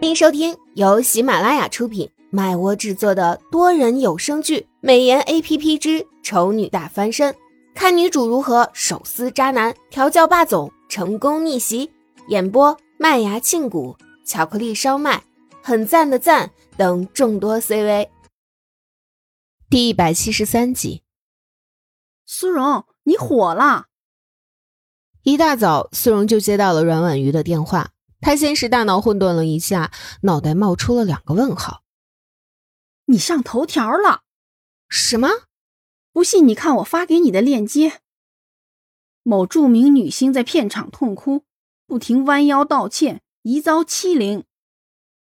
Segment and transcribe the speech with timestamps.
[0.00, 7.34] 欢迎收听由喜马拉雅出品、麦窝制作的多人有声剧《美颜 A P P 之丑女大翻身》，
[7.74, 11.90] 看女主如何手撕渣男、调教霸总、成功逆袭。
[12.28, 15.24] 演播：麦芽庆谷、巧克力烧麦、
[15.64, 18.08] 很赞的赞等众多 C V。
[19.68, 21.02] 第一百七十三集，
[22.24, 23.86] 苏荣，你火了！
[25.24, 27.90] 一大早，苏荣就接到了阮婉瑜的电话。
[28.20, 31.82] 他先是大脑混沌了一下，脑袋冒出了两个问号
[33.06, 34.22] ：“你上头条了？
[34.88, 35.28] 什么？
[36.12, 38.00] 不信你看我发给你的链接。
[39.22, 41.44] 某著名女星在片场痛哭，
[41.86, 44.44] 不停弯腰道歉，疑遭欺凌。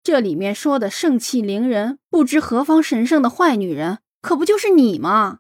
[0.02, 5.38] 这里面说的盛气凌人、不知何方神圣的坏女人，可不就是你吗？”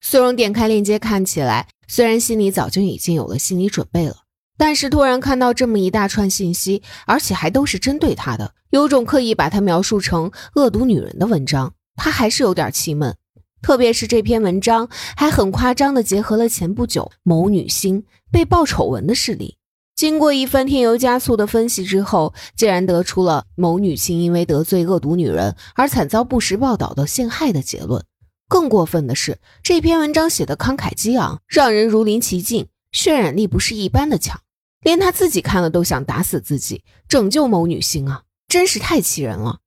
[0.00, 4.23] 苏荣点开链接看起来，虽然心里早就已经有了心理准备了。
[4.56, 13.14] 但是突然看到这么一大串信息，而且还都是针对他的，有种刻意把他描述成恶毒女人的文章，他还是有点气闷。
[13.62, 19.56] 特别是这篇文章还很夸张的结合了前不久某女星被爆丑闻的事例。
[19.96, 28.04] 经过一番添油加醋的分析之后，竟然得出了某女星因为得罪恶毒女人而惨遭不实报道的陷害的结论。
[28.48, 34.40] 更过分的是，这篇文章写的慷慨激昂，让人如临其境，渲染力不是一般的强。
[34.84, 38.22] 连他自己看了都想打死自己，拯救某女星啊！
[38.46, 39.58] 真是太气人了。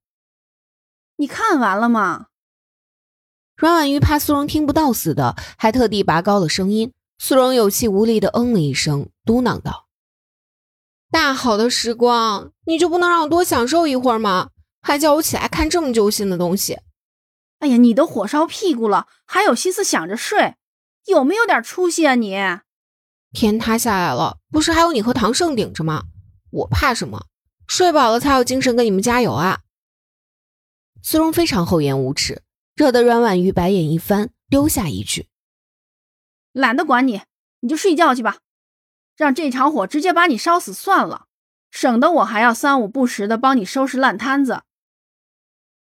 [1.18, 2.28] 你看完了吗？
[3.56, 6.94] 阮婉瑜怕苏荣听不到似的，还特地拔高了声音。
[7.18, 9.88] 苏荣有气无力的嗯了一声，嘟囔道
[11.10, 14.52] ：“大好的时光，你就不能让我多享受一会儿吗？
[14.82, 16.80] 还叫我起来看这么揪心的东西？
[17.58, 20.56] 哎呀，你都火烧屁股了，还有心思想着睡？
[21.08, 22.36] 有没有点出息啊你？”
[23.38, 26.06] 天塌下来了，不是还有你和唐盛顶着吗？
[26.50, 27.28] 我怕什么？
[27.68, 29.60] 睡饱了才有精神给你们加油啊！
[31.04, 32.42] 苏荣非常厚颜无耻，
[32.74, 35.28] 惹得阮婉瑜白眼一翻，丢下一句
[36.52, 37.22] ：“懒得管你，
[37.60, 38.38] 你就睡觉去吧，
[39.16, 41.28] 让这场火直接把你烧死算了，
[41.70, 44.64] 省得我还要三五不时的帮你收拾烂摊子。”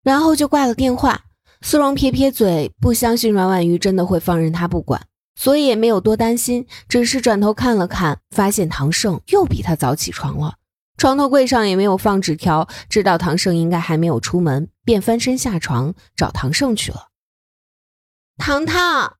[0.02, 1.24] 然后就挂了电话。
[1.60, 5.06] 苏荣撇撇嘴，不相信阮婉瑜真的会放任他不管。
[5.34, 10.56] 所以也没有多担心，只是转头看了看，发现唐盛又比他早起床了。
[10.98, 17.08] 床头柜上也没有放纸条，知道唐盛应该还没有出门，便翻身下床找唐盛去了。
[18.36, 19.16] 糖糖，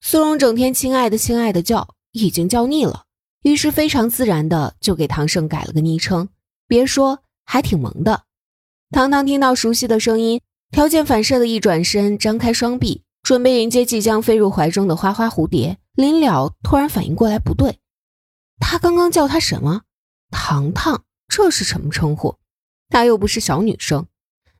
[0.00, 3.04] 苏荣整天亲爱的亲爱的叫，已经叫腻了，
[3.42, 6.28] 于是非常自然的就给唐盛改了个昵称。
[6.66, 8.24] 别说，还挺萌的。
[8.90, 10.40] 糖糖听到熟悉的声音，
[10.72, 13.04] 条件反射的一转身，张开双臂。
[13.30, 17.78] 准备迎接即将飞入怀中的花花蝴蝶，临了突然反应过来不对，
[18.58, 19.82] 他刚刚叫他什么？
[20.32, 22.38] 糖糖，这是什么称呼？
[22.88, 24.08] 他又不是小女生。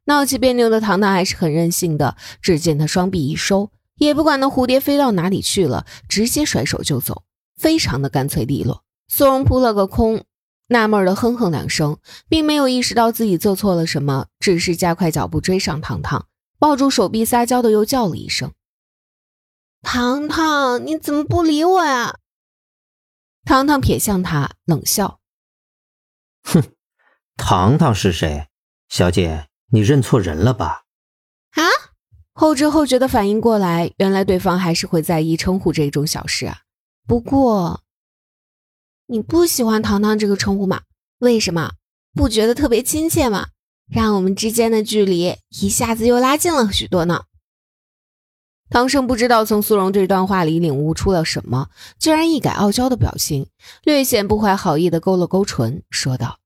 [0.04, 7.24] 闹起别扭的糖糖还是很任性的，只见他双臂一收，也不管那蝴蝶飞到哪里去了，直接甩手就走，
[7.58, 8.84] 非常的干脆利落。
[9.08, 10.22] 苏荣扑了个空，
[10.68, 11.98] 纳闷的哼哼两声，
[12.28, 16.26] 并没有意识到自己做错了什么，只是加快脚步追上糖糖。
[16.60, 18.52] 抱住手臂撒娇的又叫了一声
[19.82, 22.18] ：“糖糖，你怎么不理我呀？”
[23.44, 25.20] 糖糖瞥向他，冷笑
[26.44, 26.62] ：“哼，
[27.36, 28.48] 糖糖是谁？
[28.88, 30.82] 小姐，你认错人了吧？”
[31.56, 31.62] 啊！
[32.32, 36.60] 后知后觉的反应过来，原来对方还是会在意称呼这种小事啊。
[37.06, 37.82] 不过，
[39.06, 40.82] 你不喜欢糖糖这个称呼吗？
[41.18, 41.72] 为什么？
[42.14, 43.48] 不觉得特别亲切吗？
[43.90, 47.24] 让我们之间的距离一下子又拉近了许多呢。
[48.70, 53.48] 唐盛不知道从苏荣这段话里领悟出了什么，居然一改傲娇的表情，
[53.82, 56.38] 略显不怀好意的勾了勾唇，说道：“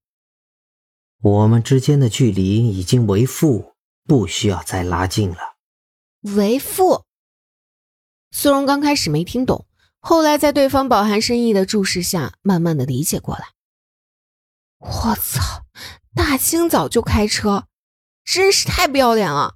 [1.21, 3.75] 我们之间的距离已经为负，
[4.05, 5.55] 不需要再拉近了。”
[6.35, 7.03] 为负？
[8.31, 9.67] 苏荣刚开始没听懂，
[9.99, 13.49] 后来在对方饱含深意的注视下，慢慢的理解过来。
[14.79, 15.63] 我操！
[16.15, 17.67] 大清早就开车，
[18.23, 19.55] 真是太不要脸了。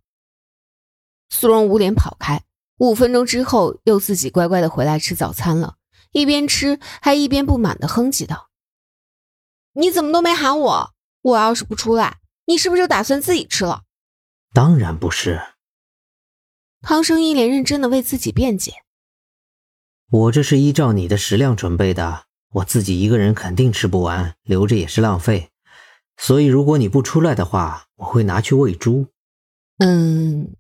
[1.29, 2.43] 苏荣捂脸跑开，
[2.79, 5.75] 五分钟之后又自己乖乖的回来吃早餐了，
[6.11, 8.49] 一边吃还一边不满的哼唧道
[9.73, 10.93] ：“你怎么都没喊我？
[11.21, 13.83] 我要是不出来，你是不是就打算自己吃了？”
[14.53, 15.39] 当然不是。
[16.81, 18.73] 汤生一脸认真的为自己辩解
[20.09, 22.23] ：“我这是依照你的食量准备的，
[22.53, 25.49] 我自己一个人肯定吃不完，留着也是浪费。”
[26.15, 29.07] 所以，如果你不出来的话，我会拿去喂猪。
[29.77, 30.53] 嗯，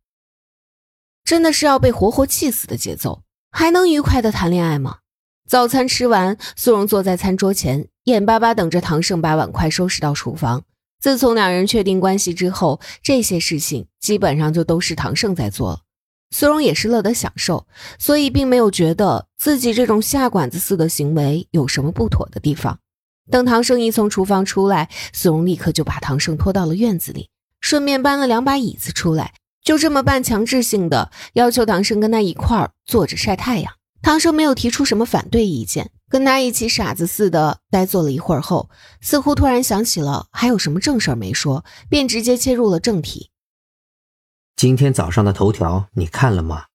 [1.29, 3.21] 真的是要被活活气死的节奏，
[3.51, 4.97] 还能愉快的谈恋爱吗？
[5.47, 10.63] 早餐吃完，苏荣坐在餐桌前，眼巴巴等着唐盛把碗筷收拾到厨房，
[10.99, 15.81] 自从两人确定关系之后，这些事情基本上就都是唐胜在做了。
[16.31, 17.67] 苏荣也是乐得享受，
[17.99, 22.79] 所以并没有觉得自己这种下馆子似的行为有什么不妥的地方。
[23.29, 27.29] 等唐胜一从厨房出来，苏荣立刻就把唐胜拖到了院子里，
[27.61, 33.73] 顺便搬了两把椅子出来，就这么半强制性的要求唐生跟他一块儿坐着晒太阳。
[34.01, 38.69] 唐生没有提出什么反对意见，跟他一起傻子似的呆坐了一会儿后，
[39.01, 43.31] 似乎突然想起了还有什么正事儿没说，便直接切入了正题。
[44.55, 46.67] 今天早上的头条你看了吗？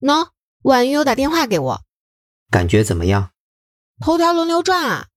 [0.00, 0.28] 喏，
[0.62, 1.82] 婉玉有打电话给我，
[2.50, 3.30] 感觉怎么样？
[4.00, 5.08] 头条轮流转啊。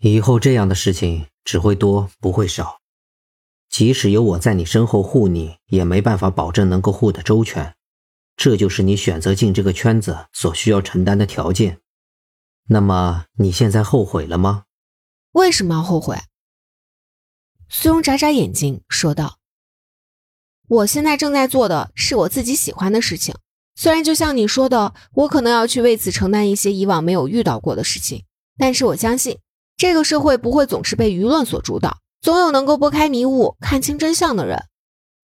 [0.00, 2.80] 以后这样的事情只会多不会少，
[3.68, 7.74] 即使有我在你身后护你，也没办法保证能够护得周全。
[8.36, 11.80] 这就是你选择进这个圈子所需要承担的条件。
[12.68, 14.64] 那么你现在后悔了吗？
[15.32, 16.16] 为什么要后悔？
[17.68, 19.38] 苏荣眨眨眼睛说道。
[20.68, 23.34] 我现在正在做的是我自己喜欢的事情，
[23.74, 28.24] 虽然就像你说的，我可能要去为此承担一些以往没有遇到过的事情，
[28.56, 29.38] 但是我相信
[29.76, 34.64] 这个社会不会总是被舆论所主导，总有能够拨开迷雾、看清真相的人。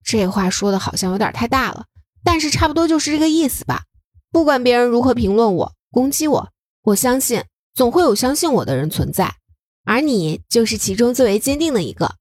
[0.04, 1.86] 这话说的好像有点太大了，
[2.22, 3.84] 但是差不多就是这个意思吧。
[4.30, 6.50] 不管别人如何评论我、攻击我，
[6.82, 9.36] 我相信总会有相信我的人存在，
[9.84, 12.16] 而你就是其中最为坚定的一个。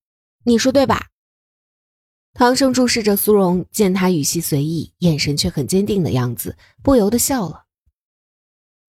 [0.45, 1.07] 你说对吧？
[2.33, 7.65] 唐生注视着苏荣，见他语气随意，眼神却很坚定的样子，不由得笑了。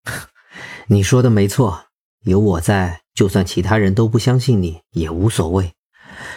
[0.87, 1.85] 你说的没错，
[2.23, 5.73] 有我在，就算其他人都不相信你也无所谓。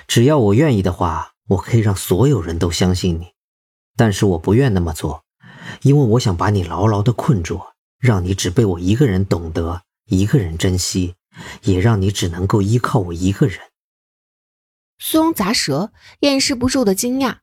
[0.07, 3.33] 只要我愿意的话，我可以让所有人都相信你。
[3.97, 5.25] 但是我不愿那么做，
[5.83, 7.61] 因为我想把你牢牢的困住，
[7.99, 11.17] 让你只被我一个人懂得，一个人珍惜，
[11.63, 13.59] 也让你只能够依靠我一个人。
[14.99, 17.39] 苏荣咂舌，掩饰不住的惊讶。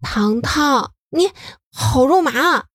[0.00, 1.30] 糖糖，你
[1.72, 2.66] 好肉麻啊！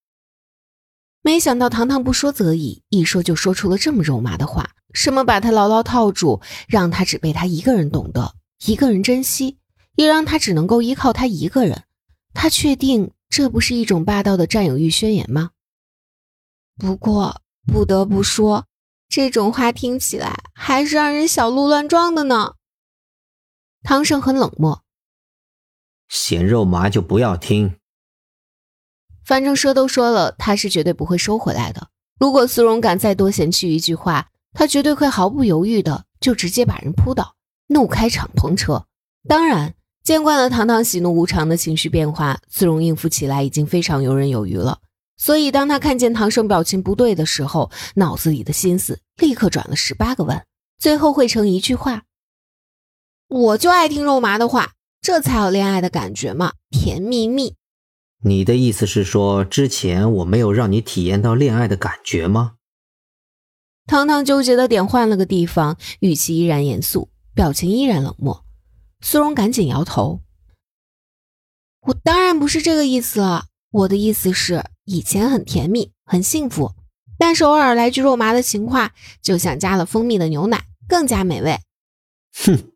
[1.22, 4.75] 没想到糖糖不说则已，一说就说出了这么肉麻的话。
[4.95, 8.33] 什么把他牢牢套住，让他只被他一个人懂得，
[8.65, 9.59] 一个人珍惜，
[9.95, 11.83] 也让他只能够依靠他一个人。
[12.33, 15.51] 他确定这不是一种霸道的占有欲宣言吗？
[16.77, 18.65] 不过不得不说，
[19.07, 22.56] 这种话听起来还是让人小鹿乱撞的呢。
[23.83, 24.83] 唐胜很冷漠，
[26.07, 27.77] 嫌肉麻就不要听。
[29.24, 31.89] 反正说都说了，他是绝对不会收回来的。
[32.19, 37.36] 如果苏荣敢再多嫌弃一句话，他绝对会毫不犹豫的就直接把人扑倒，
[37.68, 38.86] 怒开敞篷车。
[39.28, 44.80] 当然，见惯了堂堂喜怒无常的情绪变化，苏荣应付起来已经非常游刃有余了。
[45.18, 50.46] 所以，当他看见唐胜表情不对的时候，脑子里的心思立刻转了十八个弯，
[50.78, 52.04] 最后汇成一句话。
[53.28, 57.56] 我就爱听肉麻的话，这才有恋爱的感觉嘛，甜蜜蜜。
[58.24, 62.54] 你的意思是说，之前我没有让你体验到恋爱的感觉吗？
[63.88, 68.44] 糖糖纠结的点换了个地方，语气依然严肃，表情依然冷漠。
[69.02, 70.22] 苏荣赶紧摇头
[71.88, 76.74] ：“我当然不是这个意思了，我的意思是，以前很甜蜜，很幸福，
[77.20, 81.60] 但是偶尔来句肉麻的情话，就像加了蜂蜜的牛奶，更加美味。”
[82.46, 82.72] 哼。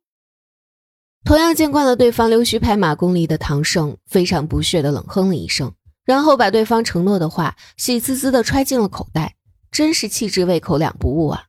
[1.26, 5.74] 同样见惯了对方溜须拍马功力的唐胜，非常不屑的冷哼了一声，
[6.06, 9.36] 然后把对方承诺的话喜滋滋的揣进了口袋，
[9.72, 11.46] 真是气质胃口两不误啊！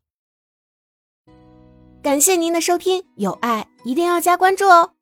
[2.03, 4.95] 感谢您的收听，有爱一定要加关注哦。